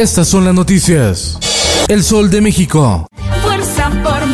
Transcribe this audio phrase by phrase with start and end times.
[0.00, 1.38] Estas son las noticias.
[1.86, 3.06] El Sol de México.
[3.42, 4.26] Fuerza por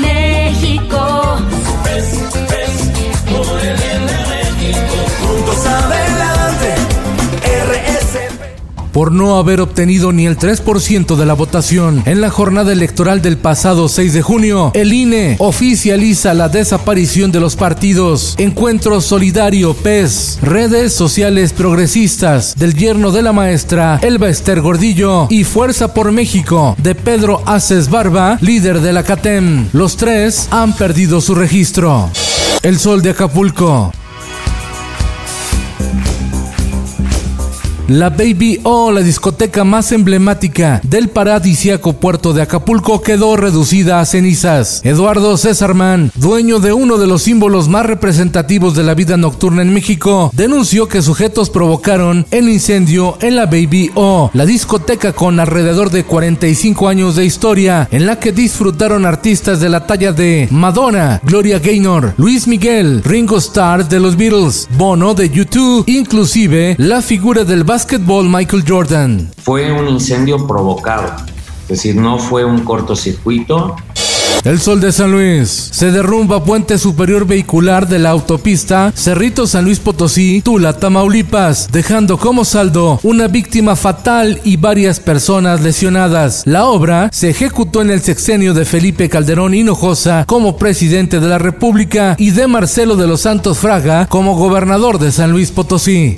[8.96, 13.36] por no haber obtenido ni el 3% de la votación en la jornada electoral del
[13.36, 20.38] pasado 6 de junio, el INE oficializa la desaparición de los partidos Encuentro Solidario PES,
[20.40, 26.74] redes sociales progresistas del yerno de la maestra Elba Ester Gordillo y Fuerza por México
[26.78, 29.68] de Pedro Aces Barba, líder de la CATEM.
[29.74, 32.08] Los tres han perdido su registro.
[32.62, 33.92] El Sol de Acapulco.
[37.88, 44.04] La Baby O, la discoteca más emblemática del paradisiaco puerto de Acapulco, quedó reducida a
[44.04, 44.80] cenizas.
[44.82, 49.72] Eduardo Césarman, dueño de uno de los símbolos más representativos de la vida nocturna en
[49.72, 55.90] México, denunció que sujetos provocaron el incendio en la Baby O, la discoteca con alrededor
[55.90, 61.20] de 45 años de historia, en la que disfrutaron artistas de la talla de Madonna,
[61.22, 67.44] Gloria Gaynor, Luis Miguel, Ringo Starr de los Beatles, Bono de U2, inclusive la figura
[67.44, 69.30] del básquetbol Michael Jordan.
[69.36, 71.14] fue un incendio provocado,
[71.64, 73.76] es decir, no fue un cortocircuito.
[74.46, 75.70] El Sol de San Luis.
[75.72, 82.16] Se derrumba puente superior vehicular de la autopista Cerrito San Luis Potosí, Tula, Tamaulipas, dejando
[82.16, 86.42] como saldo una víctima fatal y varias personas lesionadas.
[86.46, 91.38] La obra se ejecutó en el sexenio de Felipe Calderón Hinojosa como presidente de la
[91.38, 96.14] República y de Marcelo de los Santos Fraga como gobernador de San Luis Potosí.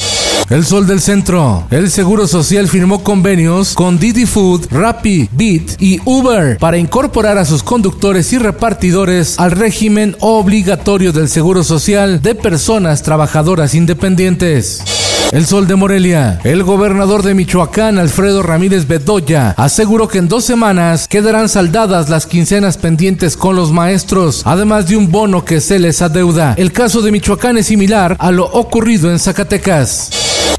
[0.50, 1.66] El Sol del Centro.
[1.70, 7.44] El Seguro Social firmó convenios con Didi Food, Rappi, Bit y Uber para incorporar a
[7.44, 14.84] sus conductores y repartidores al régimen obligatorio del Seguro Social de personas trabajadoras independientes.
[15.32, 16.40] El Sol de Morelia.
[16.44, 22.26] El gobernador de Michoacán, Alfredo Ramírez Bedoya, aseguró que en dos semanas quedarán saldadas las
[22.26, 26.54] quincenas pendientes con los maestros, además de un bono que se les adeuda.
[26.56, 30.10] El caso de Michoacán es similar a lo ocurrido en Zacatecas.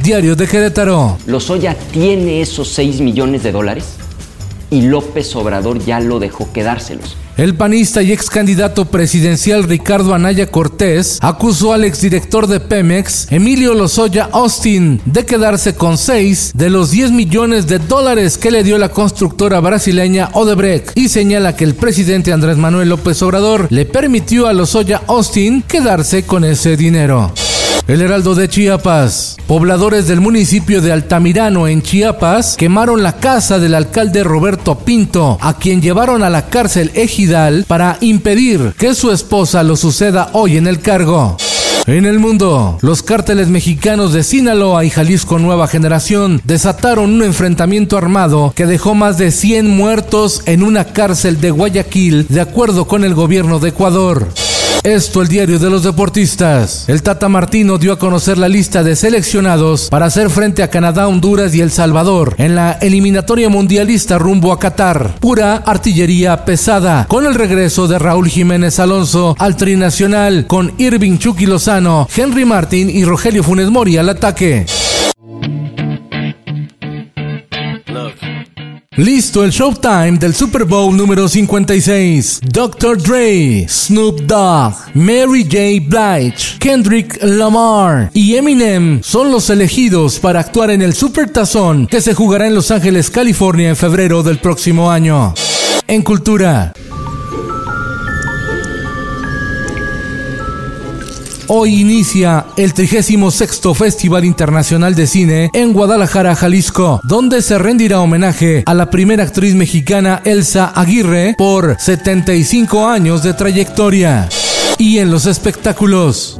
[0.03, 1.17] Diario de Querétaro.
[1.25, 3.85] Lozoya tiene esos 6 millones de dólares
[4.69, 7.15] y López Obrador ya lo dejó quedárselos.
[7.39, 13.73] El panista y ex candidato presidencial Ricardo Anaya Cortés acusó al exdirector de Pemex, Emilio
[13.75, 18.77] Lozoya Austin, de quedarse con 6 de los 10 millones de dólares que le dio
[18.77, 24.45] la constructora brasileña Odebrecht y señala que el presidente Andrés Manuel López Obrador le permitió
[24.45, 27.31] a Lozoya Austin quedarse con ese dinero.
[27.89, 29.37] El Heraldo de Chiapas.
[29.47, 35.57] Pobladores del municipio de Altamirano en Chiapas quemaron la casa del alcalde Roberto Pinto, a
[35.57, 40.67] quien llevaron a la cárcel ejidal para impedir que su esposa lo suceda hoy en
[40.67, 41.35] el cargo.
[41.87, 47.97] En el mundo, los cárteles mexicanos de Sinaloa y Jalisco Nueva Generación desataron un enfrentamiento
[47.97, 53.03] armado que dejó más de 100 muertos en una cárcel de Guayaquil, de acuerdo con
[53.03, 54.27] el gobierno de Ecuador.
[54.83, 56.85] Esto el diario de los deportistas.
[56.87, 61.09] El Tata Martino dio a conocer la lista de seleccionados para hacer frente a Canadá,
[61.09, 65.15] Honduras y El Salvador en la eliminatoria mundialista rumbo a Qatar.
[65.19, 71.45] Pura artillería pesada, con el regreso de Raúl Jiménez Alonso al trinacional, con Irving Chucky
[71.45, 74.65] Lozano, Henry Martin y Rogelio Funes Mori al ataque.
[78.99, 82.41] Listo el Showtime del Super Bowl número 56.
[82.51, 83.01] Dr.
[83.01, 85.87] Dre, Snoop Dogg, Mary J.
[85.87, 92.01] Blige, Kendrick Lamar y Eminem son los elegidos para actuar en el Super Tazón que
[92.01, 95.33] se jugará en Los Ángeles, California en febrero del próximo año.
[95.87, 96.73] En cultura.
[101.51, 103.17] Hoy inicia el 36
[103.75, 109.55] Festival Internacional de Cine en Guadalajara, Jalisco, donde se rendirá homenaje a la primera actriz
[109.55, 114.29] mexicana Elsa Aguirre por 75 años de trayectoria.
[114.77, 116.39] Y en los espectáculos.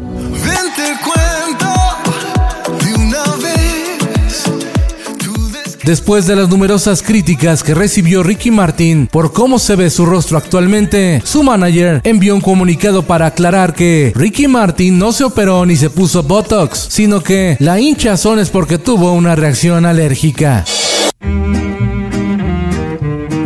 [5.90, 10.38] Después de las numerosas críticas que recibió Ricky Martin por cómo se ve su rostro
[10.38, 15.76] actualmente, su manager envió un comunicado para aclarar que Ricky Martin no se operó ni
[15.76, 20.64] se puso Botox, sino que la hinchazón es porque tuvo una reacción alérgica.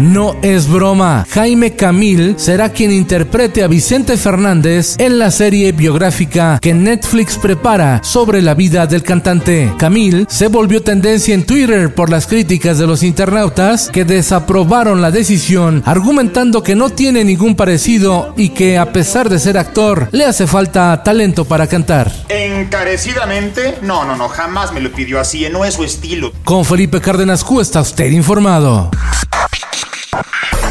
[0.03, 1.25] No es broma.
[1.29, 8.03] Jaime Camil será quien interprete a Vicente Fernández en la serie biográfica que Netflix prepara
[8.03, 9.71] sobre la vida del cantante.
[9.77, 15.09] Camil se volvió tendencia en Twitter por las críticas de los internautas que desaprobaron la
[15.09, 20.25] decisión argumentando que no tiene ningún parecido y que a pesar de ser actor le
[20.25, 22.11] hace falta talento para cantar.
[22.27, 26.33] Encarecidamente, no, no, no, jamás me lo pidió así, no es su estilo.
[26.43, 28.91] Con Felipe Cárdenas Q está usted informado.